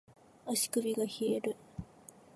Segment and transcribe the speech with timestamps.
[0.47, 1.55] 足首が冷える